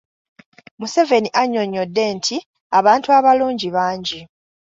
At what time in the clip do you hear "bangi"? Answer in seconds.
3.75-4.19